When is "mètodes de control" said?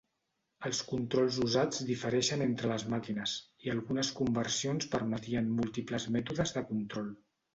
6.19-7.13